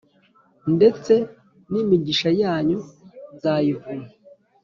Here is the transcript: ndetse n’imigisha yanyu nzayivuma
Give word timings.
ndetse 0.75 1.13
n’imigisha 1.71 2.29
yanyu 2.41 2.79
nzayivuma 3.35 4.07